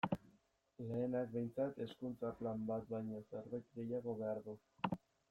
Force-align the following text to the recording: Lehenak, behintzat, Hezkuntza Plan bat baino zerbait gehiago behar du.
Lehenak, 0.85 1.27
behintzat, 1.35 1.77
Hezkuntza 1.85 2.31
Plan 2.39 2.63
bat 2.71 2.87
baino 2.95 3.21
zerbait 3.29 3.69
gehiago 3.77 4.17
behar 4.23 4.41
du. 4.49 4.57